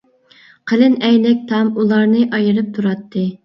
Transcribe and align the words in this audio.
قېلىن 0.71 0.95
ئەينەك 1.09 1.45
تام 1.53 1.71
ئۇلارنى 1.77 2.27
ئايرىپ 2.41 2.77
تۇراتتى. 2.79 3.31